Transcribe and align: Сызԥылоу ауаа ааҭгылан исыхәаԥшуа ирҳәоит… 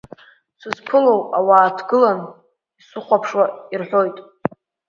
Сызԥылоу 0.59 1.21
ауаа 1.37 1.59
ааҭгылан 1.63 2.19
исыхәаԥшуа 2.79 3.45
ирҳәоит… 3.73 4.17